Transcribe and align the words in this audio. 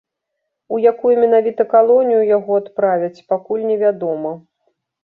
У 0.75 0.79
якую 0.91 1.11
менавіта 1.25 1.67
калонію 1.75 2.27
яго 2.37 2.51
адправяць, 2.63 3.15
пакуль 3.35 3.67
не 3.71 3.77
вядома. 3.85 4.39